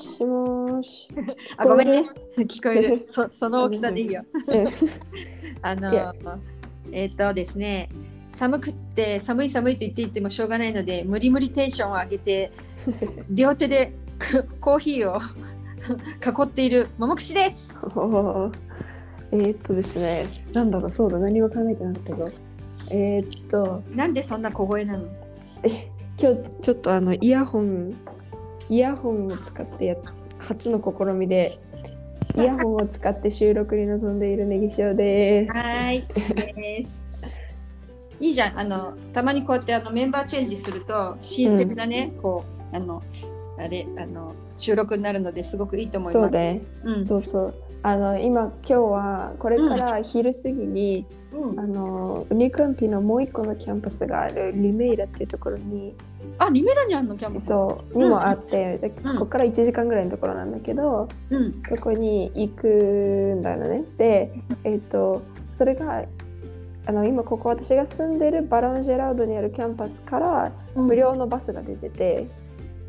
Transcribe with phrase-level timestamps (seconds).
[0.00, 1.08] しもし。
[1.56, 2.08] あごめんね。
[2.38, 3.04] 聞こえる。
[3.08, 4.24] そ その大きさでいいよ。
[4.46, 4.68] うん
[5.62, 6.14] あの
[6.92, 7.88] えっ、とですね
[8.28, 12.52] 寒くって寒い寒いと言っていてもしょうがないので無理無理テンションを上げて
[13.30, 13.92] 両手で
[14.60, 17.78] コーヒーを囲っている桃串です。
[17.94, 18.52] おー
[19.32, 22.30] えーっとですね、なんだろう、そうだ、何も考えてなかったぞ。
[22.90, 25.06] えーっと、なんでそんな小声なの？
[25.62, 25.88] え、
[26.20, 27.94] 今日ちょっとあの、イヤホン、
[28.70, 29.96] イヤホンを使ってや
[30.38, 31.58] 初の試みで、
[32.36, 35.52] イヤホンを使って収録に臨んでいるネギ塩です。
[35.52, 37.04] はーいです。
[38.20, 43.02] いいじゃんあのたまにこうやってあのメンバーチェンジすると新鮮なね、こうあの
[43.58, 46.24] あれあの収録になるのですごくいいと思います。
[46.24, 47.54] そうね、うんそうそう。
[47.82, 55.94] あの、今、今日はこれから昼過ぎに、うんあの、ウニカンピのもう一個のキャンパスがあるリメイラっていうところに、
[56.38, 57.46] あリメイラにあんのキャンパス。
[57.46, 62.66] そうにもあって、でうんここから1時間ぐらいのところなんだけど、うんそこに行く
[63.38, 63.84] んだよね。
[63.96, 64.32] で、
[64.64, 65.22] えっ、と
[65.54, 66.04] それが
[66.86, 72.26] あの今ここ私が住んでるバロンジェラルドにあるキャンパスから無料のバスが出てて、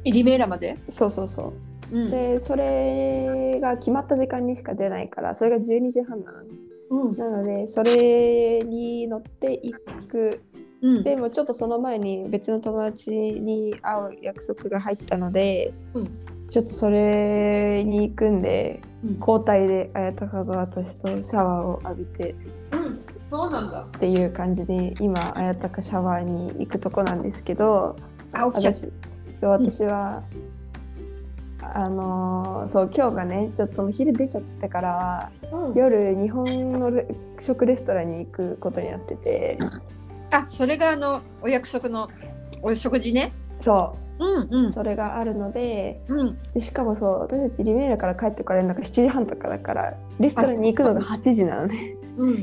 [0.03, 0.77] リメイラまで？
[0.89, 1.53] そうそうそう。
[1.91, 2.11] うん。
[2.11, 6.49] でそれが決まった時間にしか出ないからそれが12時半なのね。
[6.89, 7.15] うん。
[7.15, 10.41] なのでそれに乗っていく。
[10.81, 11.03] うん。
[11.03, 16.09] でもちょっとその前に別の友達に会う約束が入ったので、うん。
[16.49, 19.19] ちょっとそれに行くんでうん。
[19.19, 22.35] 交代で綾鷹と私とシャワーを浴びて。
[22.71, 23.01] うん。
[23.25, 23.81] そうなんだ。
[23.81, 27.95] っていう感じで今綾鷹シャワーに行くとこなんですけど
[28.33, 28.91] 私
[29.33, 30.21] そう私は、
[31.61, 35.55] あのーそう今日がねちょっとその昼出ちゃったからた。
[35.57, 36.45] うん夜日本
[36.79, 37.05] のレ
[37.39, 39.57] 食レストランに行くことになってて
[40.31, 42.09] あそれがあのお約束の
[42.61, 43.31] お食事ね？
[43.61, 46.37] そうんううそれがあるのでうん。
[46.53, 51.95] でしかもそう私たちリメーラから帰ってこられるのが7時半とかだからレストランに行くのが8時なのね。
[52.17, 52.33] うん。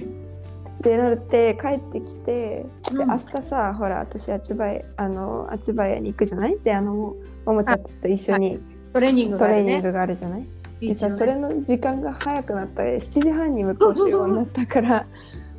[0.78, 6.58] ってなって帰ってきてでうん明日さほら私あちばやあのあちばやに行くじゃない？
[6.62, 7.16] であのも
[7.54, 8.58] もちゃんたちと一緒に
[8.92, 9.64] トレーニングトがあるね。
[9.64, 10.46] レーニングがあるじゃない、
[10.80, 15.06] でさそれの時間が早くなった7時半に向こう集合 になったから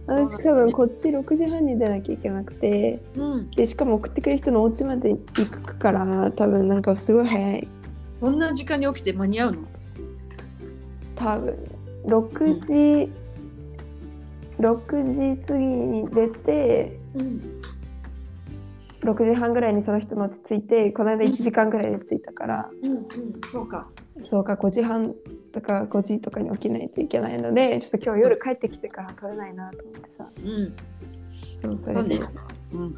[0.07, 3.51] 私多分こっち6時半に出なきゃいけなくてうん。
[3.51, 7.68] でしかも送ってくれる人のお家まで行くから多分なんかすごい早い
[8.19, 9.57] そんな時間に起きて間に合うの？
[11.16, 11.56] 多分
[12.06, 13.12] 6時、
[14.59, 17.41] 6時過ぎに出てうん。
[19.01, 23.07] 6時半ぐらいにその人の落ち着いてこの間1時間ぐらいで着いたから、うんうん。
[23.51, 23.87] そうか。
[24.23, 25.15] そうか5時半
[25.53, 30.75] とか5時とかに起きないといけないのでちょっと今日夜帰ってきてから撮れないなと思ってさうん。
[31.53, 32.31] そうそれでそうね。
[32.73, 32.95] うん。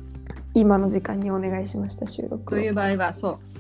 [0.54, 3.51] 今の時間にお願いしました収録をという場合はそう。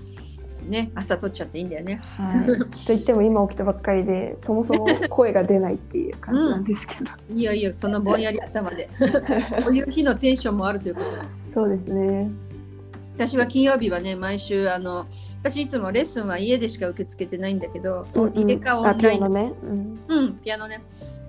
[0.61, 2.01] ね朝取っちゃっていいんだよね。
[2.17, 2.31] はい
[2.85, 8.89] と言っても今起きたばっかりでそもそも声が出ないっていう感じなんですけど、 いいよいいよそのぼんやり頭で。
[9.63, 11.17] こういう日のテンションもあるということで。
[11.51, 12.29] そうですね
[13.15, 15.05] 私は金曜日はね毎週あの
[15.41, 20.81] 私いつもレッスンは家でしか受け付けてないんだけど、家かオンラインアノね、うん、うん、ピアノね。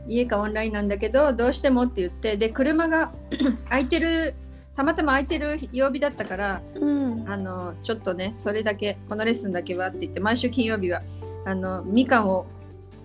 [0.07, 3.13] 家かオンラインなんだけど、どうしてもって言って、で、車が
[3.69, 4.35] 空いてる、
[4.75, 11.03] たまたま空いてる曜日だったから、うん、あの、ちょっとね、それだけ、このレッスンだけはって言って、毎週金曜日は、
[11.45, 12.47] あの、みかんを、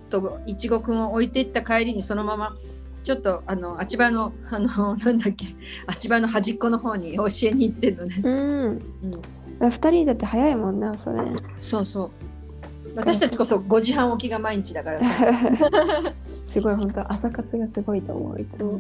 [0.10, 2.56] と、いちごくんを置いていった帰りにそのまま、
[3.04, 5.48] ちょっと、あの、あちばの、あの、 なんだっけ、
[5.88, 8.22] あちばの端っこの方に教えに行ってんのね。
[8.24, 8.82] うん、
[9.62, 12.12] うん、2人だって早いもんね朝ねそうそう。
[12.96, 15.06] 私たちこそ5時半起きが毎日だからさ。
[16.46, 18.80] すごい本当朝活がすごいと思ういつも、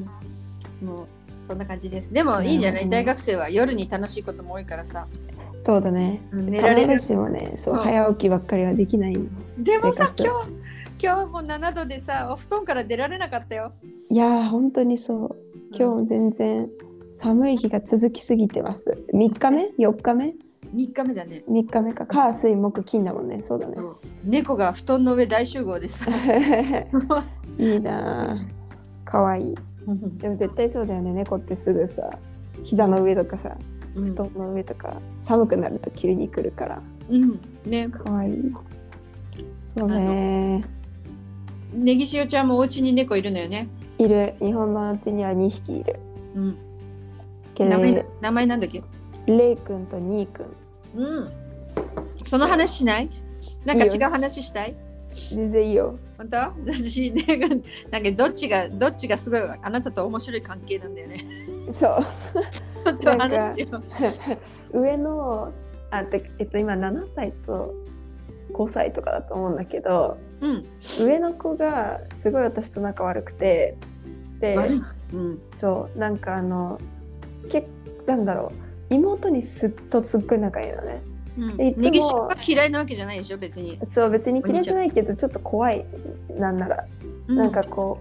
[0.81, 1.07] もう
[1.47, 2.13] そんな感じです。
[2.13, 5.07] でもいいじゃない、うん大学生は夜に楽しいことも多いからさ、
[5.57, 6.21] そうだね。
[6.31, 7.79] 寝られるしもねそう、うん。
[7.81, 9.17] 早起きばっかりはできない。
[9.57, 13.71] でもさ、生今活日今日も7度でさ、お布団から出られなかったよ。
[14.09, 15.35] いやー本当にそう。
[15.69, 16.69] 今日も全然
[17.15, 18.97] 寒い日が続きすぎてます。
[19.13, 20.33] 3日目？4日目
[20.73, 21.43] ？3日目だね。
[21.47, 22.05] 3日目か。
[22.05, 23.41] 火水木金だもんね。
[23.41, 23.77] そうだね。
[24.23, 26.05] 猫が布団の上大集合でさ。
[27.57, 28.37] いいなあ
[29.03, 29.55] かわいい
[29.87, 31.13] でも絶対そうだよね。
[31.13, 32.09] 猫ってすぐさ
[32.63, 33.57] 膝の上とかさ
[33.95, 34.05] うん。
[34.07, 36.81] 布団の上とか寒くなると急に来るから。
[37.09, 38.31] うん、ね、かわい。
[38.31, 38.53] い
[39.63, 40.65] そうね。
[41.73, 43.67] ネギ塩ちゃんもお家に猫いるのよね。
[43.97, 44.35] いる。
[44.39, 45.99] 日本のうちには2匹いる。
[46.35, 46.57] うん、
[47.55, 48.83] け名前ど名前なんだっけ？
[49.25, 50.45] レイ君とニー君。
[50.95, 51.31] うん。
[52.23, 53.09] その話しない？
[53.65, 54.75] なんか違う話したい？
[55.29, 55.95] 全然いいよ。
[56.17, 56.37] 本当？
[56.65, 57.23] 私ね、
[57.91, 61.17] なんかどっちがどっちがすごいあなたと面白い関係なんだよね。
[61.71, 62.05] そう。
[62.85, 63.79] ちょっと話してよ。
[64.73, 65.51] 上の
[65.91, 67.73] あてえっと今7歳と
[68.53, 70.65] 5歳とかだと思うんだけどうん。
[70.99, 73.75] 上の子がすごい私と仲悪くて
[74.39, 74.55] で
[75.13, 75.41] うん。
[75.53, 76.79] そうなんかあの
[77.49, 77.67] け
[78.05, 78.67] なんだろう。
[78.89, 81.01] 妹にすっとすっごい仲いいのね
[81.37, 81.57] うん。
[81.57, 82.29] でいつも。
[82.45, 85.85] 嫌いなわけじゃないでしょ別に、そう別に嫌いじゃないけどちょっと怖い
[86.37, 86.85] なんなら、
[87.27, 87.99] うなんかこ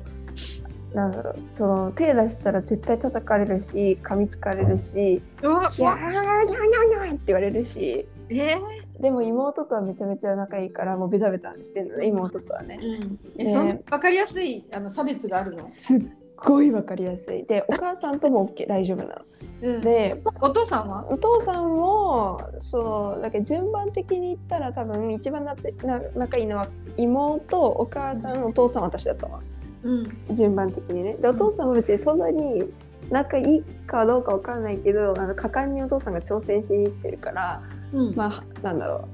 [0.92, 8.06] うなんだろうその手出したら絶対叩かれるし噛みつかれるしうわ「いやーにゃーにゃーにゃーって言われるし。
[8.30, 8.86] えー。
[9.00, 12.78] でも妹とはめちゃめちゃ仲いいからもうベタベタしてるのね妹とはね。
[12.80, 16.00] うん、えねそん分かりやすいあの差別があるの、すっ
[16.36, 17.44] ごいわかりやすい。
[17.44, 19.14] でお母さんとも OK 大丈夫なの
[19.60, 21.06] でお父さんは？
[21.10, 26.68] お父さんもそうだけど順番的に言ったら多分一番なな仲いいのは
[26.98, 29.40] 妹お母さんお父さん私だと思
[29.84, 30.02] うん。
[30.30, 31.14] う順番的にね。
[31.14, 32.64] でお父さんも別にそんなに
[33.10, 37.62] 仲いいかどうかわかんないけどあの果敢にお父さんが挑戦しに行ってるから
[37.92, 38.14] うん。
[38.14, 39.08] まあなんだろ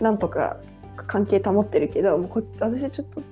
[0.00, 0.02] う。
[0.02, 0.56] なんとか
[0.96, 3.22] 関係保ってるけどもうこっち私ちょっと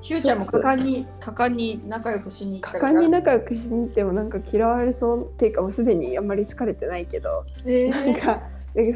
[0.00, 7.44] しゅうちゃんも果敢に果敢に仲良くしに行っ果敢に仲良くしに行ってもなんか嫌われそうっていうかもうすでにあんまり好かれてないけど。
[7.66, 8.36] えなんか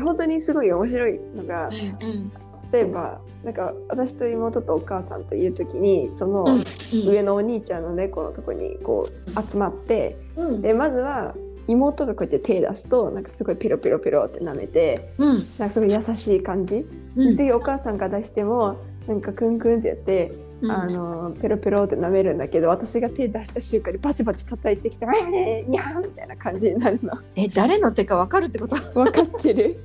[0.05, 1.73] 本当にすごい面白いのがう
[2.07, 2.33] ん
[2.73, 6.65] 例えばなんか私と妹とお母さんといる時にそのうん
[7.07, 10.63] 上のお兄ちゃんの猫のとこにこう集まってうん。
[10.63, 11.35] でまずは
[11.67, 15.29] 妹がこうやって手出すとなんかすごいペロペロペロって舐めてうん。
[15.59, 16.87] なんかすごい優しい感じ、
[17.17, 17.37] うん。
[17.37, 27.13] 次お母さんが出してもなんかクンクンってやって、うんあのペロペロって舐めるんだけど私が手出した瞬間にバチバチ叩いてきて「あれねにゃー」みたいな感じになるの。
[27.37, 28.77] え誰の手か分かるってこと？
[28.95, 29.77] 分かってる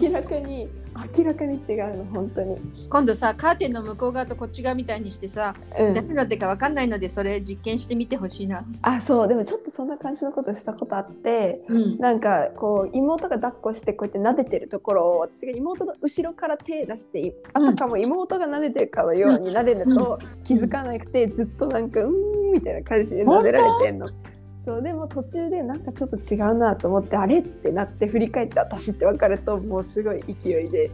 [0.00, 0.68] 明らかに
[1.16, 2.56] 明らかに違うの本当に、
[2.88, 8.64] 今度さカーテンの向こう側とこっち側みたいにしてさ、うん、誰の手か分かんないのでそれ実験してみてほしいな。
[8.82, 9.28] あそう。
[9.28, 11.98] でもちょっとそんな感じのことしたことあってうん。
[11.98, 24.08] なんかこう妹が抱っこしてこうやって撫でてるところを私が妹の後ろから手出してあたかも妹が撫でてるかのように撫でると気づかなくてずっとなんかうーんみたいな感じで撫でられてんの。
[24.64, 30.90] そうでも途中でなんかちょっと違うなと思ってあれってなって振り返って私って分かるともうすごい勢いで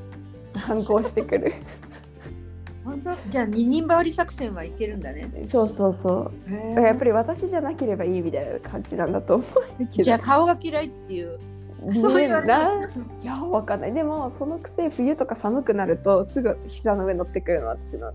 [0.54, 1.52] 反抗してくる
[2.84, 3.10] 本当？
[3.28, 5.30] じゃあ二人羽織作戦はいけるんだね。
[5.46, 11.38] そうそうそうだからやっぱり私じゃなければいいみたいな感じなんだと思うんだけどじゃあ顔が嫌いっていう。
[11.86, 12.88] ねそういうあれな
[13.22, 13.92] いやわかんない。
[13.92, 18.12] でもそのくせ冬とか寒くなるとすぐ膝の上乗ってくるの私の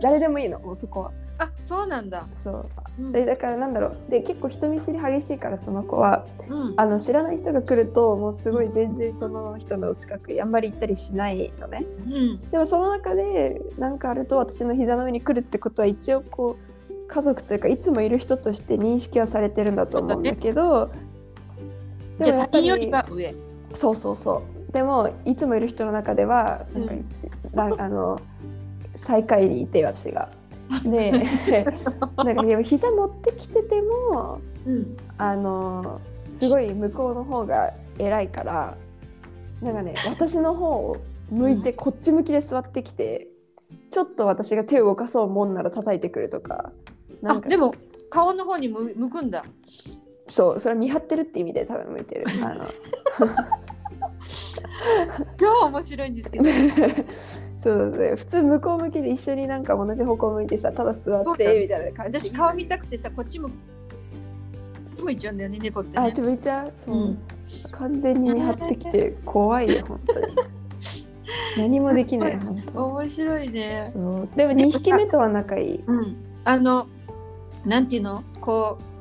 [0.00, 0.58] 誰でもいいの。
[0.60, 1.12] もうそこは。
[1.38, 2.26] あそうなんだ。
[2.36, 2.64] そう。
[3.00, 3.12] うん。
[3.12, 3.96] でだからなんだろう。
[4.10, 6.74] で結構人見知り激しいからその子はうん。
[6.76, 11.84] あの知らない人が来るともうすごい全然その人の近くにあんまり行ったりしないのね。
[12.06, 12.40] うん。
[12.50, 16.74] でもその中で何かあると私の膝の上に来るってことは一応こう
[17.06, 20.90] 家族というかいつもいる人として認識はされてるんだと思うんだけど
[22.18, 23.34] じゃあ他人よりは上？
[23.72, 28.20] そうそうそうでもいつもいる人の中ではなんか、らあの
[28.96, 30.28] 最下位にいて私が。
[30.84, 34.96] でなんかでも膝乗ってきててもうん。
[35.18, 36.00] あの
[36.30, 38.76] すごい向こうの方が偉いから
[39.62, 40.96] なんかね私の方を
[41.30, 43.28] 向いてこっち向きで座ってきて、
[43.90, 46.72] ちょっと私が手を動かそうもんなら叩いてくるとか
[47.22, 47.74] なんかあでも
[48.10, 49.44] 顔の方に向向くんだ。
[50.34, 52.24] そうそれは見張ってるって意味で多分向いてる。
[52.42, 52.64] あの
[55.38, 56.44] 超面白いんですけど。
[57.56, 63.48] そうだね普通向こう向きで一緒になんか同じ方向向いてさただ座ってみたいな感じ私顔見たくてさこっちも。
[63.48, 63.54] こ
[64.90, 66.20] っちも行っちゃうんだよね猫ってねあち。
[66.20, 67.18] ょめちゃそう、うん
[67.70, 70.26] 完全に見張ってきて怖いよ本当に
[71.58, 72.38] 何もできない
[72.74, 73.82] 面白いね。
[73.94, 76.16] でも2匹目とは仲いいうん。
[76.44, 76.88] あの
[77.64, 78.24] なんていうの？
[78.40, 78.93] こう。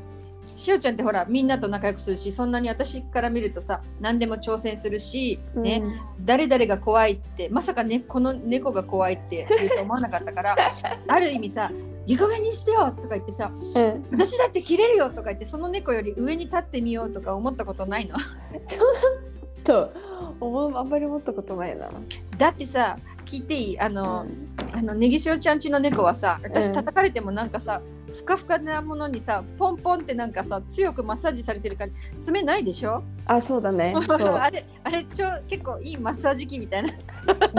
[0.55, 5.83] しおちゃんってほらみんなと仲良くするしそんなに私から見るとさ何でも挑戦するし、ね
[6.25, 10.55] 誰々が怖いってまさかねこの猫が怖いって言うと思わなかったから
[11.07, 11.71] ある意味さ
[12.07, 18.15] 「いい加減にしてよ」とか言ってさうん、うん「私だって切れるよ」とか言ってその猫より上に立ってみようとか思ったことないの？
[19.63, 19.91] と
[20.39, 21.89] 思うあんまり思ったことないな。
[22.37, 23.79] だってさ聞いていい？
[23.79, 24.49] あの、うん。
[24.75, 27.81] あのネギ塩ちゃんちの猫はさ私うん叩かれてもなんかさ、
[28.13, 33.03] ふかふかなものにさポンポンってなんかさ強くマッサージされてる感じ爪ないでしょ？
[33.25, 33.93] あそうだね。
[34.07, 36.89] そあれあれちょ結構いいマッサージ機みたいな。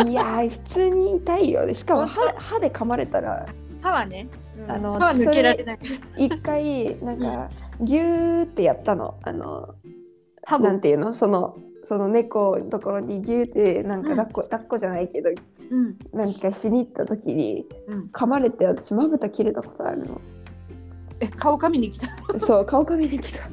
[0.05, 1.67] ういやー普通に痛いよ。
[1.67, 3.47] でしかも歯歯で噛まれたら。
[3.83, 4.71] 歯はね、うん。
[4.71, 5.79] あの歯は抜けられない。
[6.17, 9.17] 一回なんかギューってやったの。
[9.23, 9.75] あの
[10.45, 10.65] 歯も？
[10.67, 11.13] なんていうの？
[11.13, 15.31] そのその猫のところにギューってなんか抱っこ、抱っこじゃないけど
[15.71, 15.99] うん。
[16.13, 20.21] なんかしに行った時にうん、噛まれて私まぶた切れたことあるの
[21.21, 23.49] え顔噛みに来たそう顔かみに来た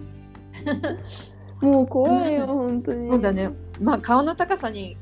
[1.65, 3.49] もう怖いよ本当にそうだね
[3.79, 4.97] まあ顔の高さに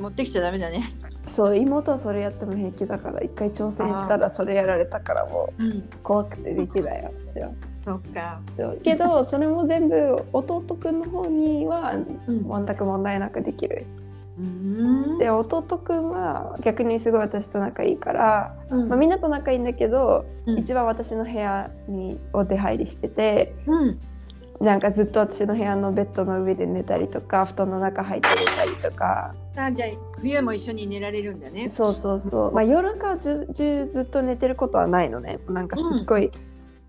[0.00, 0.82] 持ってきちゃダメだね
[1.26, 7.50] そう妹はそれやっても平気だから一回挑戦したらそれやられたからもううん、怖くてできないよ私は。
[7.84, 8.40] そっか。
[8.54, 11.94] そうけど それも全部弟くんの方には
[12.26, 12.66] うん。
[12.66, 13.86] 全く問題なくできる。
[14.38, 15.18] うん。
[15.18, 18.88] で弟くんは逆にすごい私と仲いいから、うん。
[18.88, 20.58] まあ、みんなと仲いいんだけど、うん。
[20.58, 24.00] 一番私の部屋にお出入りしててうん。
[24.60, 29.34] なんかずっと私の部屋のベッドの上で寝たりとか布団の中入って寝たりとか。
[29.56, 29.88] あじゃあ
[30.20, 31.68] 冬も一緒に寝られるんだね。
[31.68, 35.40] そうそうそう、まあ、夜中中中ずっと寝てることはないのね。
[35.48, 36.30] なんかすっごい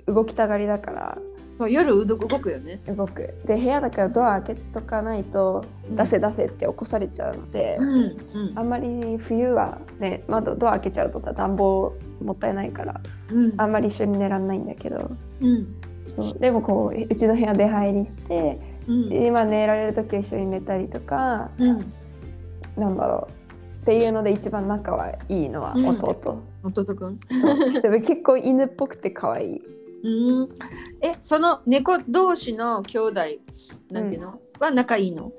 [0.06, 1.18] 動きたがりだから
[1.57, 2.81] そう夜動くよね。
[2.88, 3.33] 動く。
[3.45, 8.53] で部屋だからドア開けとかないと出せ出せって起こされちゃうので、うんうん。
[8.55, 11.93] あんまり冬はね窓ドア開けちゃうとさ暖房
[12.24, 13.00] もったいないから
[13.31, 13.53] うん。
[13.57, 15.12] あんまり一緒に寝らんないんだけど。
[15.41, 15.67] うん。
[16.07, 16.39] そう。
[16.39, 19.13] でもこううちの部屋出入りしてうん。
[19.13, 21.93] 今寝られる時は一緒に寝たりとかうん。
[22.77, 23.31] なんだろう。
[23.83, 25.88] っていうので一番仲はいいのはうん。
[25.88, 27.19] 弟、弟くん？
[27.29, 27.81] そう。
[27.81, 29.62] でも結構犬っぽくて可愛い
[30.03, 30.50] うん。
[31.01, 33.22] えその猫同士の兄弟
[33.89, 35.31] なんていうの、は仲いいの？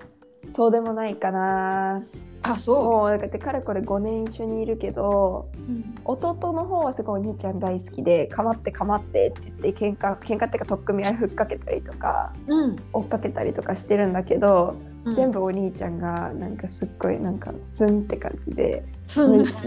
[0.50, 2.02] そうでもないかな
[2.42, 5.72] あそもうだってかれこれ5年一緒にいるけどう。
[5.72, 12.76] うん弟の方はすごいお兄ちゃん大好きで「かまってかまって」って言って喧嘩喧嘩っていうか取っ組み合いふっかけたりとかうん。
[12.92, 18.82] 追っかけたりとかしてるんだけど、うん全部お兄ちゃんがなんかすっごいなんかスンって感じで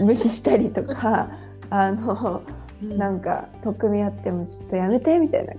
[0.00, 1.30] 無視したりとか
[1.70, 2.42] あの
[2.82, 5.54] うんなんか取っ組み合ってもちょっとやめてみたいな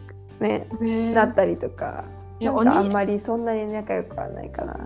[0.48, 2.06] ねねなったりとか。
[2.40, 4.80] なんかあんまりそんなに仲良くはないかな。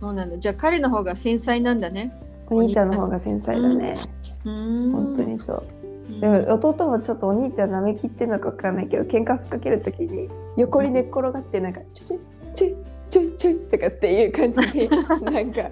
[0.00, 0.38] そうなんだ。
[0.38, 2.12] じゃあ彼の方が繊細なんだね。
[2.50, 3.94] お兄ちゃんの方が繊細だね。
[4.44, 5.64] うん本当にそう。
[6.10, 6.20] うん。
[6.20, 12.18] でも弟もちょっとお兄ちゃん舐めきってんのかわかんないけど喧嘩ふっかけるときに横に寝っ転がってなんかちょちょ
[12.54, 12.76] ちょ
[13.10, 14.88] ちょちょとかっていう感じで
[15.24, 15.70] なんか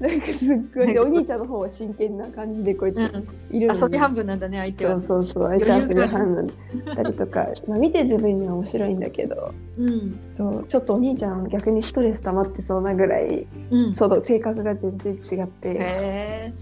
[0.00, 3.56] なんかすっごいでお兄ちゃんの方は真剣な感じでこうやってうん。
[3.56, 5.00] いるのに、遊び半分なんだね相手は。
[5.00, 6.52] そうそうそう相手遊び半分だ
[6.92, 9.52] ったりとか、 まあ、見てる分には面白いんだけど。
[9.78, 10.18] うん。
[10.26, 13.92] そうちょっとお兄ちゃん逆にストレス溜まってそうなぐらいうん。
[13.92, 16.52] その性格が全然違って。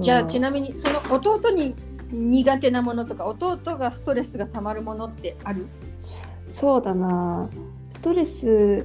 [0.00, 1.76] じゃあちなみにその弟に
[2.12, 5.66] 苦手なものとか弟がストレスがたまるものってある？
[6.48, 7.48] そうだな。
[7.90, 8.84] ストレス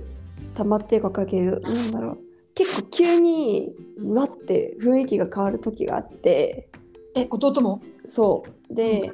[0.53, 2.17] 溜まってるかかけるなんだろう
[2.59, 3.71] 結構急に
[4.03, 6.67] わって雰囲気が変わる時があって
[7.15, 7.81] え弟も？
[8.05, 8.75] そう。
[8.75, 9.13] で、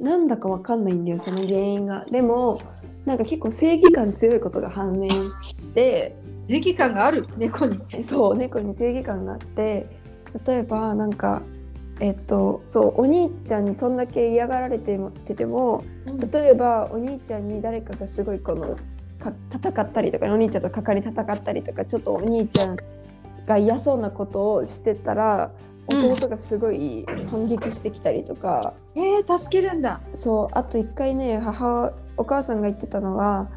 [0.00, 2.04] なんだかわかんないんだよその原因が。
[2.06, 2.60] でも
[3.06, 6.16] なんか結構正義感強いことが判明して
[6.48, 7.28] 正義感がある？
[7.36, 7.78] 猫に。
[8.02, 9.86] そう猫に正義感があって
[10.44, 11.42] 例えばなんか
[12.00, 14.96] えっとそうお兄ちゃんにそんだけ嫌がられて
[15.34, 15.84] ても
[16.32, 18.80] 例えばお兄ちゃんに誰かがすごいこのか
[19.52, 22.76] 戦ったりとかお兄ちゃんとかかり戦ったりとかちょっとお兄ちゃん
[23.46, 25.50] が嫌そうなことをしてたら
[25.92, 26.12] うん。
[26.12, 30.00] 弟がすごい反撃してきたりとか、えー、助けるんだ。
[30.14, 33.48] そうあと一回ね母お母さんが言ってたのは、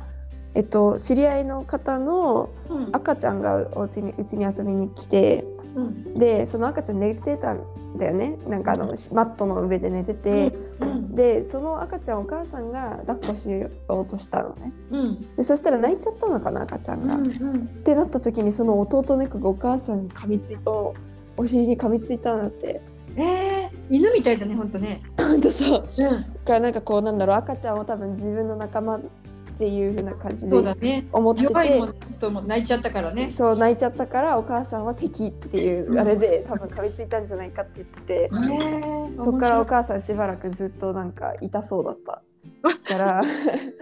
[0.55, 2.89] えっと、知り合いの方のうん。
[2.91, 7.63] 赤ちゃんがお家にうちに遊びに来てうんでその赤ちゃん寝てたん
[7.97, 8.91] だよねなんかあのマ
[9.23, 10.53] ットの上で寝てて。
[10.79, 17.15] うんでその赤ちゃんお母さんが抱っこしようとしたのねうんでそしたら泣いちゃったのかな赤ちゃんが。
[17.15, 20.95] っうんてなった時にその弟猫がお母さんに噛みついたお
[21.45, 22.81] 尻に噛みついたんだって。
[23.15, 25.01] えー、犬みたいだね本当ね。
[25.17, 26.23] ほんとそううん。
[26.43, 28.99] かなんかこうなんだろう赤ちゃんを多分自分の仲間
[29.53, 31.07] っていう風な感じでね。
[31.11, 33.29] 思ってて弱いものとも泣いちゃったからね。
[33.29, 38.29] そう泣いちゃったからお母さんは敵っていうあれで多分噛みついたんじゃないかって言って
[39.17, 42.23] そっからお母さんしばらくずっとなんか痛そうだった
[42.95, 43.21] から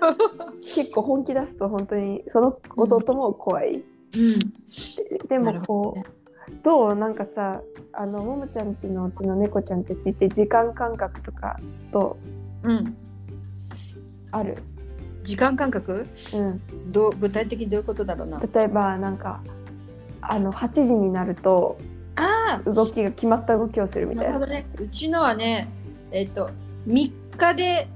[0.75, 4.39] 結構本気出すと本当にその弟も怖い、うん。
[5.27, 7.61] でなるもこうどうなんかさ
[7.93, 11.59] あのももちゃんちのうちの猫ちゃんたちって時間感覚とか
[11.91, 12.17] と
[12.63, 12.97] うん。
[14.31, 14.57] ある、
[15.23, 16.07] 時間感覚？
[16.33, 18.39] うん、どう具体的にどういうことだろうな？
[18.39, 19.41] 例えばなんか
[20.21, 21.77] あの8時になると
[22.15, 24.39] あ動きが決まった動きをするあ、みたいな。
[24.39, 24.65] なるほどね。
[24.79, 25.69] うちのはね、
[26.11, 26.49] えっ、と
[26.87, 27.87] 3日で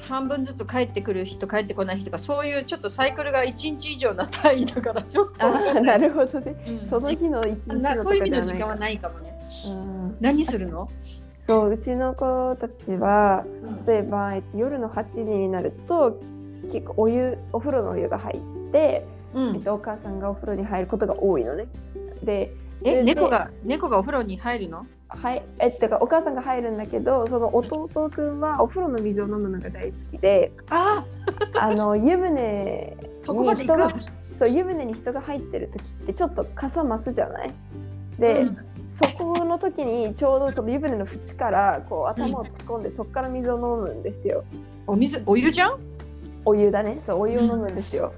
[0.00, 5.46] 半分ずつ帰ってくる人帰ってこない人がそういうちょっとサイクルが1日以上の単位だからちょっと。
[5.46, 6.54] あー なるほどね。
[6.66, 6.88] うん。
[6.88, 9.32] その日の一日のとかなそういう意味の時間はないかもね。
[9.66, 10.16] うん。
[10.20, 10.88] 何するの？
[11.42, 13.44] そううちの子たちは
[13.84, 16.20] 例えば、えっと、夜の8時になると
[16.70, 21.66] 結構お湯お風呂のお湯が入って、うんえっと、お母さんがお風呂に入ることが多いのね。
[22.22, 24.86] ででえ猫が猫がお風呂に入るの？
[25.08, 31.04] はいえってかお母さんが入るんだけどその弟くんはお風呂の水を飲むのが大好きであ
[31.58, 32.96] あの 湯船
[33.28, 33.90] に人が。
[34.38, 37.50] そう湯船に人が入ってる時ってちょっとかさ増すじゃない？
[38.18, 38.56] で、うん
[38.94, 44.44] そこの時にちょうどその湯船の縁からこう頭を突っ込んで、そこから水を飲むんですよ。
[44.86, 45.78] お水お湯じゃん？
[46.44, 47.00] お湯だね。
[47.06, 48.12] そうお湯を飲むんですよ。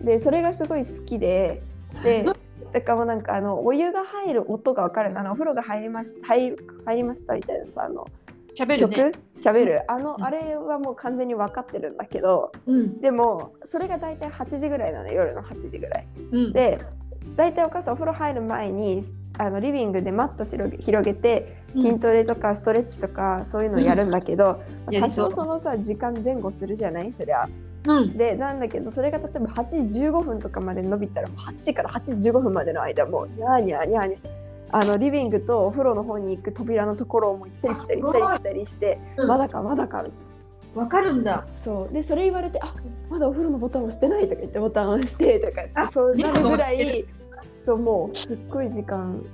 [0.00, 1.62] でそれがすごい好きで
[2.02, 2.24] で
[2.72, 5.18] だからもうなんかあのお湯が入る音が分かる。
[5.18, 8.06] あのお風呂が入りました入り入りましたみたいなさあの
[8.56, 9.10] 喋る曲？
[9.10, 9.12] ね。
[9.42, 9.82] 喋る？
[9.90, 10.24] あの、うん。
[10.24, 13.00] あれはもう完全に分かってるんだけどうん。
[13.00, 16.06] でもそれが大体8時ぐらいなの夜の8時ぐらい。
[16.32, 16.52] うん。
[16.52, 16.80] で
[17.34, 19.02] 大体お母さんお風呂入る前に
[19.38, 25.30] あのリビングでマット広げ広げて筋トレとかストレッチとかそういうのをやるんだけど、多やりそう。
[25.30, 27.12] 少そのさ時間前後するじゃない？
[27.12, 27.46] そりゃ。
[27.86, 28.16] うん。
[28.16, 34.30] でなんだけどそれが例えば8時15分とかまで伸びたらもう8時から8時15分までの間もうニャーニャーニャーニャー。
[34.72, 40.02] あのリビングとお風呂の方に行く扉のところをもう行ったり来たり行ったり来たりして、うんまだかまだか
[40.76, 41.46] わかるんだ。
[41.56, 42.74] そうでそれ言われてあ
[43.08, 47.04] まだお風呂のボタン押してないとか言ってボタン押してとかそうなるぐらい
[47.64, 49.24] そうもうすっごい時間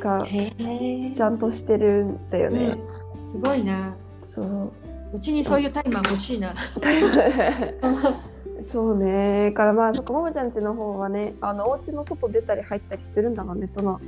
[0.00, 0.24] が。
[0.24, 2.78] ちゃんとしてるんだよね。
[3.32, 3.96] すごいな。
[4.22, 4.72] そう
[5.12, 6.54] うちにそういうタイマー欲しいな。
[8.62, 14.00] そうねからまあそっかももちゃん家の方はねあのお家の外出たり入ったりするんだもんねその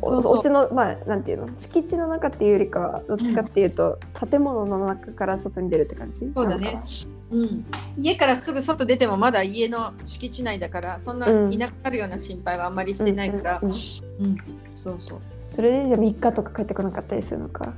[0.00, 1.48] お家のまあなんていうの？
[1.56, 3.98] 敷地の中っていうよりかはどっちかっていうと、
[4.30, 6.30] 建物の中から外に出るって感じ？
[6.34, 6.82] そうだね。
[7.30, 7.66] うん、
[7.98, 11.52] 家からすぐ外出てもまだ家の敷地内だからそんなうん。
[11.52, 13.74] いなくなるような心配はあんまりしてないから、うんう
[14.20, 14.36] うんん。
[14.76, 15.18] そうそう。
[15.52, 17.74] それでじゃあ3日とか帰ってこなかったりするのか？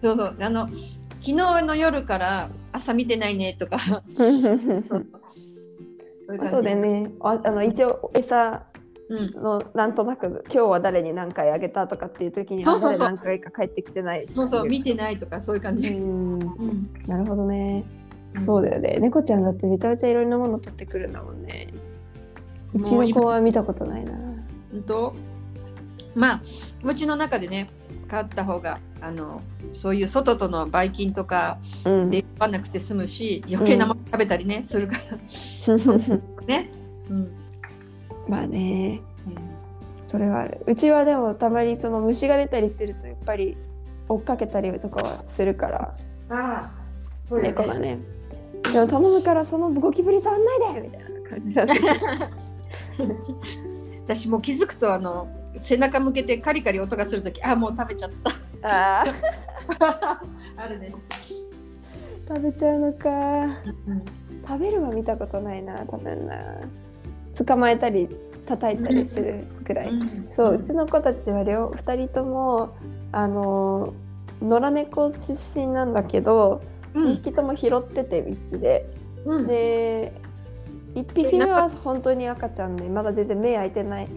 [0.00, 0.36] そうそう。
[0.40, 0.78] あの昨
[1.20, 3.78] 日の夜から朝見てないねとか。
[6.46, 7.10] そうだよね。
[7.20, 8.62] ああの一応餌
[9.08, 16.38] うん、のなんとなく今日は誰に何回あげたとかっていう時に誰何回か帰ってきてないそうそう見てないとかそういう感じ、うん。
[16.40, 17.84] うんなるほどね。
[18.40, 18.98] そうだよね。
[19.00, 21.68] 猫ちゃんだってめちゃめちゃいろんなもの取ってくるんだもんね。
[22.72, 24.12] うちの子は見たことないな。
[24.72, 25.14] うんと
[26.14, 26.42] まあ
[26.82, 27.70] うちの中でね
[28.08, 32.10] 買った方があのそういう外とのばい菌とかうん。
[32.10, 35.18] 出ばなくて済むし余計なもの食べたりね、するから。
[36.46, 36.70] ね。
[37.10, 37.43] うん
[38.28, 39.00] まあね。
[40.02, 43.56] それはあるうちはでもたまにその虫が出たりするとやっぱり
[44.06, 45.96] 追っかけたりとかはするから。
[46.28, 46.70] ああ
[47.24, 47.48] そうよね。
[47.50, 47.98] 猫がね。
[48.72, 51.74] でも頼むからそのゴキブリ触んないでみたいな感じだね
[54.04, 58.10] 私もう気づくとあの背中向けてカリカリ音がするときあもう食べちゃっ
[58.62, 59.00] た。
[59.00, 59.04] あ
[60.56, 60.94] あるね。
[62.26, 63.08] ー食べちゃうのか。
[63.10, 64.02] うん。
[64.46, 66.34] 食べるは見たことないな多分な
[67.36, 68.08] 捕まえたり
[68.46, 69.90] 叩いたりするくらい、
[70.34, 72.76] そううちの子たちは両2人とも
[73.12, 73.94] あの
[74.42, 76.62] 野良猫出身なんだけど、
[76.94, 77.04] うん。
[77.12, 78.86] 2匹とも拾ってて道で。
[79.24, 79.46] うん。
[79.46, 80.12] で
[80.94, 84.08] 1匹目は本当に赤ちゃんでまだ全然目開いてない。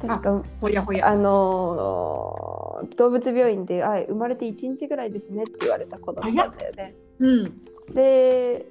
[0.00, 1.08] 確かほやほや。
[1.08, 6.94] あのー動物病院であ生まれて1日ぐらいですねって言われた子供なんだよね。
[7.18, 7.60] うん
[7.94, 8.66] で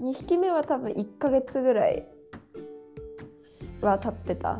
[0.00, 2.06] 2匹目は多分1ヶ月ぐらい
[3.80, 4.58] は経ってた。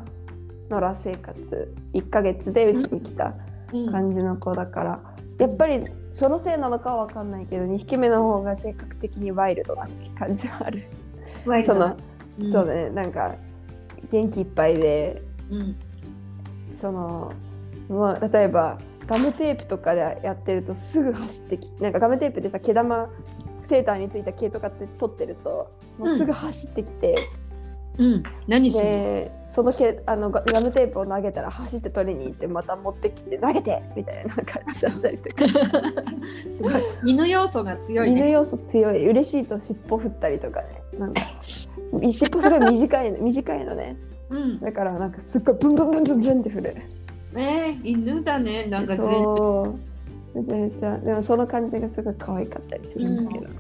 [0.71, 1.75] 野良生活。
[1.95, 3.35] 1ヶ月でうちに来た
[3.73, 3.93] うん。
[3.93, 5.01] 感じの子だから、
[5.39, 10.85] やっぱりそのせいなのかは分かんないけど2匹目の方が性格的にワイルドな感じはある。
[11.65, 11.97] その
[12.41, 12.51] うん。
[12.51, 12.91] そうだね。
[12.91, 13.35] なんか
[14.11, 15.77] 元気いっぱいでうん。
[16.75, 17.33] その、
[17.89, 23.09] まあ、例えばガムテープとかでやってるとすぐ走ってきなんかガムテープでさ毛玉
[23.61, 27.48] セーターについた毛とかって取ってるともうすぐ走ってきて、うん
[28.47, 28.85] 何する？
[28.85, 35.47] でその毛あのガガムテープを投げたら走って取りに行ってまた持ってきて投げてみたいな感じだったりとか。
[35.47, 36.73] の すごい。
[37.07, 38.21] 犬要素が強いね。
[38.21, 39.09] 犬要素強い。
[39.09, 40.83] 嬉しいと尻尾振ったりとかね。
[40.99, 41.23] なんか
[42.11, 43.97] 尻尾すごい短いの 短いのね。
[44.31, 44.61] うん。
[44.61, 46.75] だからなんかすっごいブンブンブンブンブンって振る。
[47.35, 48.67] えー、犬だね。
[48.67, 49.75] なんか全そ
[50.35, 50.41] う。
[50.43, 50.99] めちゃめちゃ。
[50.99, 53.55] でもその感じがすごい可愛かったりするんだけどね、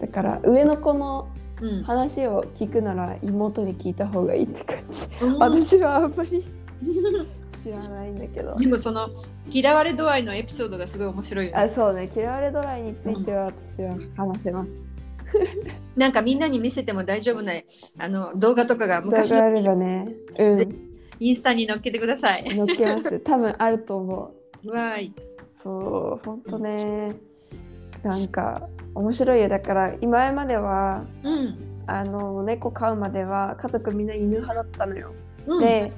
[0.00, 1.28] だから上の子の
[1.60, 1.82] うん。
[1.82, 5.38] 話を聞くなら妹に聞いた方がいいって感じ、うん。
[5.38, 6.44] 私はあんまり
[7.62, 8.54] 知らないんだけど。
[8.56, 9.08] でもその
[9.50, 11.58] 嫌われ度合いのエピソードがすごい面白いよね。
[11.58, 12.10] あそうね。
[12.14, 14.70] 嫌われドライについては私は話せます、
[15.96, 17.52] なんかみんなに見せても大丈夫な
[17.98, 20.08] あの動画とかが動昔画あればね。
[20.32, 22.50] うぜんインスタに載っけてください。
[22.50, 23.20] 載っけます。
[23.20, 25.14] 多分あると思うわーい。
[25.46, 27.16] そうほんとね
[28.02, 31.70] なんか面白いよだから今まではうん。
[31.86, 35.12] あの猫飼うまでは家族みんな犬派だったのよ。
[35.46, 35.92] うん、で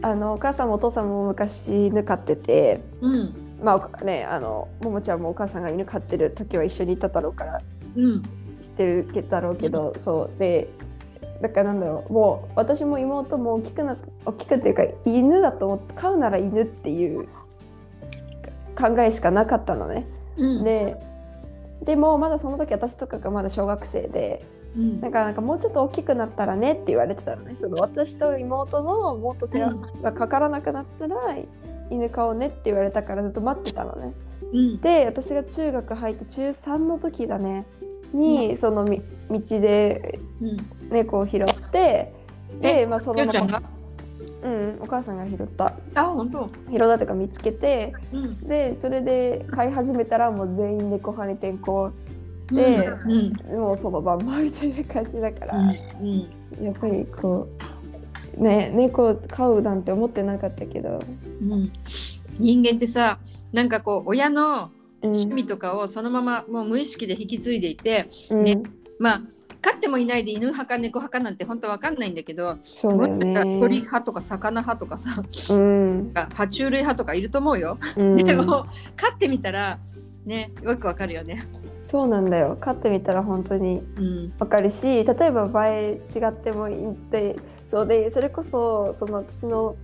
[0.00, 3.32] あのお母さんもお父さんも昔犬飼っててうん。
[3.60, 7.60] まあねあのももちゃんもお母さんが犬飼ってる時は一緒にいただろうから
[7.96, 8.22] うん。
[8.22, 8.28] 知っ
[8.76, 10.68] てるだろうけど、そうで
[11.40, 17.26] だからなんだろうもう私も妹も大きくな大きくっていうか犬だと思って飼うなら犬っていう
[18.76, 20.06] 考えしかなかったのね。
[20.36, 20.96] うんで
[21.84, 24.44] でもまだその時私とかがまだ小学生で
[24.76, 25.00] うん。
[25.00, 27.56] だからなんかもうちょっと大きくなったらねって言われてたのね。
[27.56, 31.16] その私と妹のもっと世話がかからなくなったら
[31.90, 34.14] 犬飼おうねって言われたからずっと待ってたのね。
[34.52, 34.80] うん。
[34.80, 37.66] で私が中学入って中3の時だね。
[38.12, 40.88] に、そのみ道でうん。
[40.90, 42.14] 猫を拾って
[42.60, 43.62] で、まあ、そのままよ
[44.42, 45.74] うんお母さんが拾った。
[45.94, 46.50] あ本当？
[46.70, 48.40] 拾ったというか見つけてうん。
[48.46, 51.92] でそれで飼い始めたらもう全員猫派に転校
[52.36, 56.30] して、うんもうそのまんまみたいな感じだから、うん
[56.62, 57.48] やっぱりこ
[58.38, 61.00] うね猫飼うなんて思ってなかったけど、
[61.42, 61.72] うん。
[62.38, 63.18] 人間ってさ
[63.52, 64.70] なんかこう親の
[65.02, 65.10] うん。
[65.10, 68.44] 趣味とかをそのままもう無意識で引き継いでいてうん。
[68.44, 68.62] ね
[68.98, 69.22] まあ
[69.70, 73.80] 飼ってもいないで犬派か猫派かなんて本当わかんないんだけどそうだよもしかしたら鳥ね。
[73.82, 77.78] 派とか魚派とかさうん爬虫類派とかいると思うよ。
[77.96, 79.78] うんでも飼ってみたら
[80.24, 81.46] ねよくわかるよね。
[81.82, 89.76] そうなんだよ飼ってみたら本当にうんわかるし例えば場合違ってもいいってそうでそれこそその私の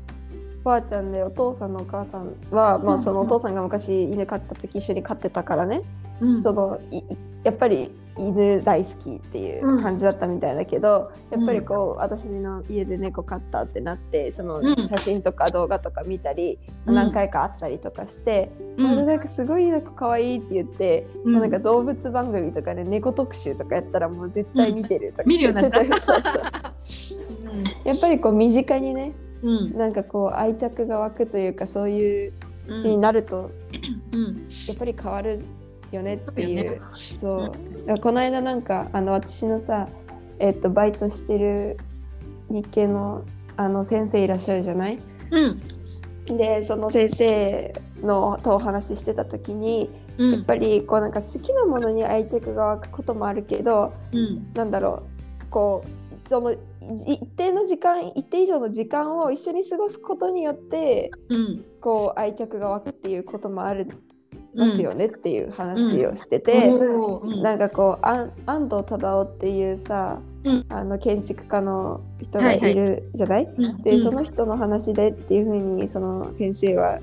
[0.61, 5.83] おばあちゃんでお父さんのお母さんは、まあ、そのお父さんが昔犬飼ってた時一緒に飼ってたからね、
[6.21, 7.03] うんそのい
[7.43, 14.87] やっぱり犬大好きっていう感じだったみたいだけど、やっぱりこう私の家で猫飼ったってなってそのうん。
[14.87, 16.95] 写真とか動画とか見たり、うん。
[16.95, 19.07] 何回か会ったりとかして、うん。
[19.07, 21.41] なんかすごい猫可愛いって言って、うん。
[21.41, 25.25] なんか動物番組とかで猫特集とかやったらもう絶対見てるとか。
[25.25, 25.83] 見るようになった。
[25.85, 26.23] 言てそう。
[26.23, 26.43] そう
[27.85, 29.77] やっぱりこう身近にねうん。
[29.77, 32.33] なんかこう愛着が湧くというかそういう
[32.69, 32.85] うん。
[32.85, 33.51] になると
[34.13, 34.49] うん。
[34.69, 35.41] やっぱり変わる
[35.93, 36.59] よねってい
[37.17, 37.53] そう
[37.87, 37.99] そう。
[38.01, 39.89] この間なんかあの私のさ
[40.39, 41.77] えっとバイトしてる
[42.49, 43.25] 日系の
[43.57, 44.99] あの先生いらっしゃるじゃない？
[45.31, 45.61] うん。
[46.37, 50.33] でその先生のとお話ししてた時にうん。
[50.33, 54.53] やっぱりこうなんか好きなものに愛着が湧くこともあるけどうん。
[54.55, 55.03] なんだろ
[55.43, 56.55] うこうその
[56.95, 61.65] じ一定の時間一定以上の時間を一緒に過ごすことによってうん。
[61.81, 63.89] こう愛着が湧くっていうこともある
[64.55, 70.67] ますよねっていう話をしてでて、うんなんかこう安安藤忠雄っていうさ、うん。
[70.69, 73.83] あの建築家の人がいるじゃない、うん。
[73.83, 77.01] でその人の話でっていうふうにその先生は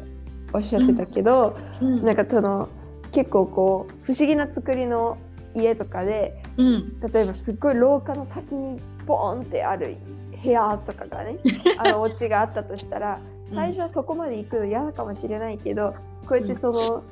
[0.53, 2.05] おっしゃってたけど、うん。
[2.05, 2.69] なんかその
[3.11, 5.17] 結構こう不思議な作りの
[5.55, 6.99] 家とかでうん。
[6.99, 9.97] 例えばすっごい廊下の先にポーンってある
[10.43, 11.37] 部屋とかがね
[11.77, 13.55] あのお家があったとしたらうん。
[13.55, 15.93] 最初はそこまで行くの嫌かもしれないけど
[16.27, 17.03] こうやってその、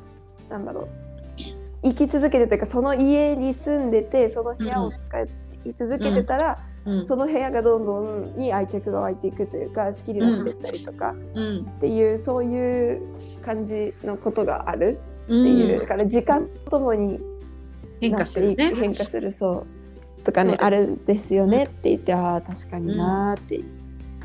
[0.50, 0.88] なんだろう。
[1.84, 5.30] 生き続けてというかその家に住んでてその部屋を使い
[5.78, 7.06] 続けてたら、うん。
[7.06, 11.66] その部屋がどんどんに愛着が湧いていくというか好きになっていったりとかうん。
[11.70, 13.02] っていう、そういう
[13.46, 15.00] 感じのことがある。
[15.26, 17.20] ってういう、んだから時間とともに
[18.02, 18.74] 変化するね。
[18.76, 19.66] 変化するそ
[20.20, 23.62] うとかねあるんですよねって言ってああ確かになーって、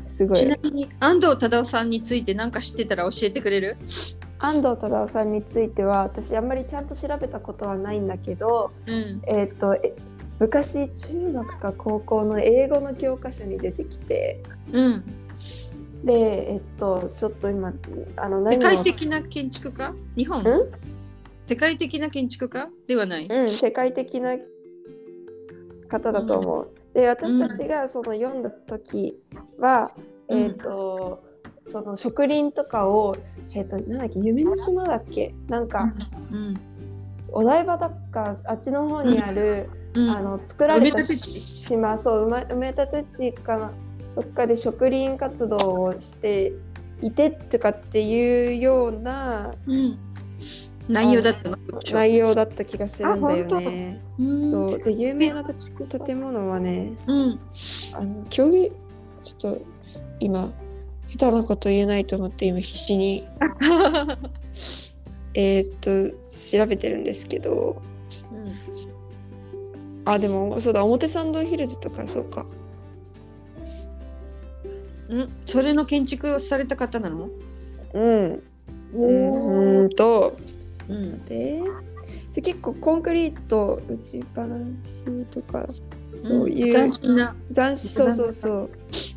[0.07, 0.39] すごい。
[0.39, 3.77] ちなみに安藤忠雄さんについて何か知ってたら教えてくれる？
[4.45, 9.95] 安藤忠雄さんについては私あんまりちゃんと調べたことはないんだけどうんえっ、とえ
[10.39, 15.03] 昔中学か高校の英語の教科書に出てきてうん。
[16.03, 17.73] でえっとちょっと今
[18.17, 19.93] あの世界的な建築家？
[20.15, 20.41] 日本？
[20.41, 20.43] ん？
[21.47, 22.69] 世界的な建築家？
[22.87, 23.25] ではない。
[23.25, 24.37] うん、世界的な
[25.87, 26.71] 方だと思う。
[26.93, 29.19] で私たちがその読んだ時
[29.57, 29.91] は、
[30.29, 31.23] うんえっ、と
[31.67, 33.15] その植林とかを
[33.53, 35.33] えっ、となんだっけ夢の島だっけ？
[35.47, 35.93] なんか、
[36.31, 36.59] うん。
[37.31, 40.09] お台場だっかあっちの方にある、うん。
[40.09, 43.71] あの作られた島そう埋め立て地かな
[44.15, 46.53] どっかで植林活動をして
[47.01, 49.97] いてとかっていうようなうん。
[50.87, 51.57] 内容だったの。
[51.91, 54.01] 内容だった気がするんだよあね。
[54.19, 54.49] うん。
[54.49, 57.39] そうで有名な建物はねうん。
[57.93, 58.71] あの競技
[59.23, 59.61] ちょっと
[60.19, 60.51] 今
[61.17, 63.23] 下手なこと言えないと思って今必死に
[65.33, 67.81] えーっと調べてるんですけど。
[70.07, 72.45] あでもそうだ表参道ヒルズとかそうか。
[75.09, 75.29] うん？
[75.47, 77.27] それの建築をされた方なの？
[77.93, 78.43] うん。
[78.93, 80.37] うんと。
[80.87, 81.25] うん。
[81.25, 81.59] で
[82.31, 85.65] じゃ結構コンクリート打ちっぱなしとか
[86.17, 87.35] そういう、斬新な。
[87.53, 88.69] 斬新そうそうそう、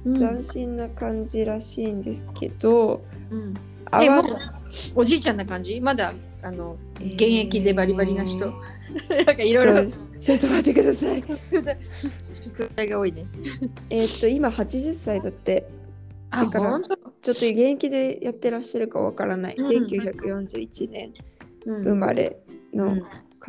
[0.07, 0.19] うん。
[0.19, 3.55] 斬新な感じらしいんですけどうん。
[4.95, 5.81] おじいちゃんな感じ？
[5.81, 8.53] まだあのえー現役でバリバリな人、
[9.27, 9.75] なんかいろいろ。
[10.21, 11.25] ちょっと待ってください。
[12.33, 13.27] 宿題が多いね。
[13.91, 15.67] えーっと今80歳だって。
[16.31, 16.91] あだからちょっ
[17.23, 19.67] と現役でやってらっしゃるかわからない、うん。
[19.67, 21.15] 1941年
[21.65, 21.83] うん。
[21.85, 22.39] 生まれ
[22.75, 22.99] の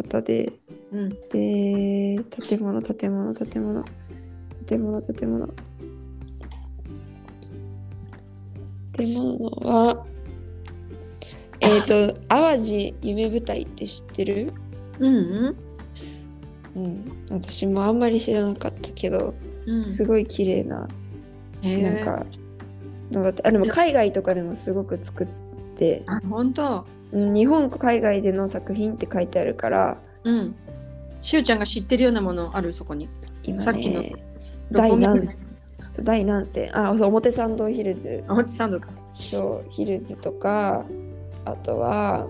[0.04, 0.54] 方で、
[0.92, 1.10] うん。
[1.30, 3.84] で建物建物建物。
[4.66, 5.50] 建物建物。
[8.94, 10.06] 建物は
[11.62, 14.54] えっ、と淡路夢舞台って知ってる？
[15.00, 15.20] うんう
[16.78, 16.84] ん。
[16.84, 17.12] うん。
[17.30, 19.34] 私もあんまり知らなかったけど
[19.66, 19.90] うん。
[19.90, 20.88] すごい綺麗な
[21.62, 22.26] なんか
[23.12, 25.28] のがあってあでも海外とかでもすごく作っ
[25.76, 26.04] て。
[26.08, 26.86] あ本当。
[26.94, 30.56] うん日本海外での作品って書いてあるからうん。
[31.22, 33.10] しゅうちゃんが知ってるようなものあるそこに。
[33.43, 34.04] 今さっきの。
[34.72, 35.26] 第何
[35.88, 38.24] そう第何線あそう表参道ヒルズ。
[38.28, 38.89] あ表参道か。
[39.15, 40.86] そうヒルズとか
[41.45, 42.28] あとは、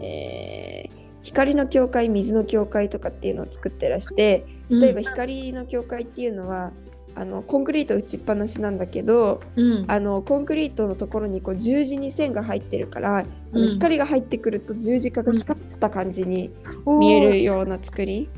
[0.00, 6.72] えー光の教会水の教会とかっていうのを作ってらして例えば光の教会っていうのは、
[7.14, 9.84] あのコンクリート打ちっぱなしなんだけどうん。
[9.88, 16.50] あのコンクリートのところにこう十字に線が入ってるからその光が入ってくると十字架が光った感じに
[16.86, 18.28] 見えるような作り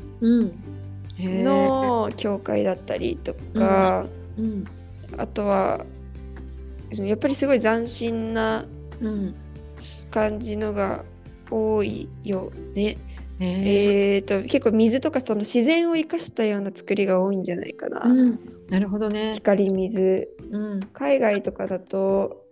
[1.19, 4.05] の教会だったりとか、
[4.37, 4.65] うん。
[5.17, 5.85] あとは
[6.91, 8.65] やっぱりすごい斬新な
[9.01, 9.35] うん。
[10.11, 11.03] 感じのが
[11.51, 12.97] 多いよね。
[13.39, 18.01] えー、と結構水とかその自然を生かしたような作りが多いんじゃないかな。
[18.05, 18.39] うん。
[18.69, 19.35] なるほどね。
[19.35, 20.29] 光水。
[20.51, 20.79] うん。
[20.93, 22.45] 海外とかだと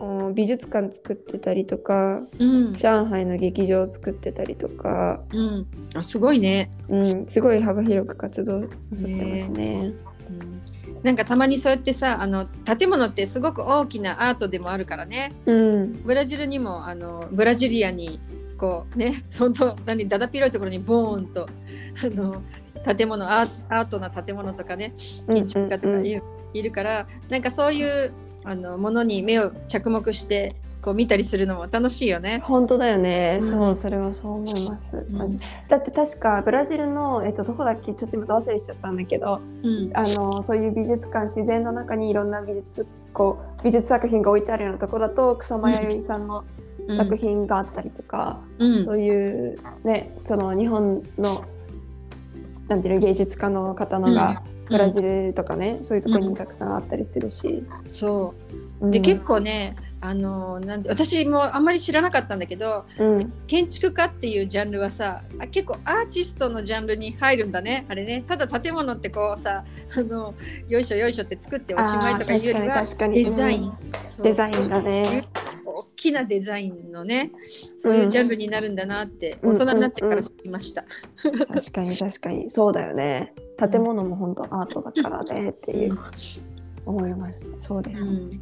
[0.00, 2.74] お美術館作ってたりとかうん。
[2.74, 5.66] 上海の劇場を作ってたりとか、うん。
[5.94, 6.70] あすごいね。
[6.88, 9.92] うん、すごい幅広く活動なさってますね。
[10.28, 10.62] うん。
[11.02, 15.32] なんかたまにそうやってさあの建物ってすごく大きなアートでもあるからね。
[15.46, 18.20] うん、ブラジルにもあのブラジリアに
[18.58, 21.48] こうね本当何だだっ広いところにボーンと
[22.04, 22.42] あの
[22.96, 24.94] 建物アーアートな建物とかね
[25.26, 28.12] 建築家とかいる,、いるからなんかそういう
[28.44, 32.38] あのものに目を着目してこう見たりするのも楽しいよね。
[32.38, 33.50] 本当だよね、うん。
[33.50, 35.40] そうそれはそう思います、ん。
[35.68, 37.92] だって確かブラジルの、えっと、どこだっけ？
[37.94, 39.90] ちょっと今忘れしちゃったんだけどうん。
[39.92, 46.44] あのそういう美術館自然の中にいろんな美術こう美術作品が置いてあるようなところだと草間彌生さんの
[46.96, 48.84] 作品があったりとか、うん。
[48.84, 51.44] そういうねその日本の
[52.68, 58.34] なんていうの芸術家の方のが、ブラジルとかね、そういうところにたくさんあったりするし、そ
[58.80, 58.90] う。
[58.90, 68.24] で、結構ねあのなんで私もあんまり知らなかったんだけどうん、建築家っていうジャンルはさあ結構アーティストのジャンルに入るんだねあれね。
[68.26, 69.64] ただ建物ってこうさ
[69.96, 70.34] あの
[70.68, 73.72] よいしょよいしょって作っておしまいとかいうよりはデザイン、
[74.22, 75.24] デザインだね。
[75.68, 77.32] 大きなデザインのね
[77.76, 80.84] そういうジャンルになるんだなって、うん大人になってから知りました。
[81.22, 83.34] 確かに確かにそうだよね。
[83.58, 85.98] 建物も本当アートだからねっていう
[86.86, 87.48] 思います。
[87.58, 88.02] そうです。
[88.02, 88.40] うん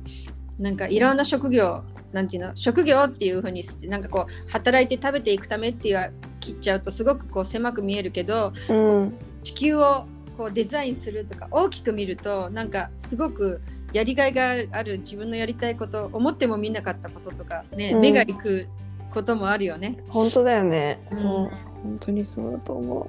[0.58, 13.60] なんかいろんな職業なんていうの職業っていうふうになんかこう働いて食べていくためっていう切っちゃうとすごくこう狭く見えるけどうん、地球をこうデザインするとか大きく見るとなんかすごく
[13.96, 18.68] やりがいがある自分のやりたいこと思っても見なかったこととかね、うん目が行く
[19.10, 19.96] こともあるよね。
[20.10, 21.00] 本当だよね。
[21.10, 21.50] うんそう、
[21.82, 23.08] 本当にそうだと思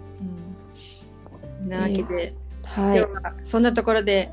[1.68, 2.08] なわけで、う。
[2.64, 3.14] はい今日。
[3.14, 4.32] はそんなところで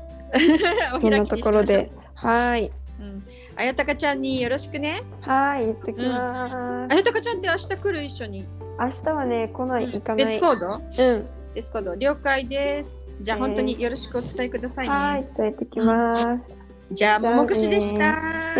[0.95, 2.71] お そんなところで、はい。
[3.01, 3.23] うん、
[3.57, 5.01] あやたかちゃんによろしくね。
[5.19, 6.55] はい、言っときます。
[6.55, 8.47] あやたかちゃんって明日来る一緒に？
[8.79, 10.25] 明日はね、来ない、行かない。
[10.25, 11.27] 別コードうん。
[11.53, 13.04] 別コード了解です。
[13.21, 16.45] じゃあ本当によろしくお伝えください、ね、はい、伝えてきます。
[16.91, 18.53] じゃあ、ももくしでした。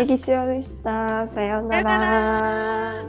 [0.46, 1.28] でした。
[1.28, 3.04] さようなら。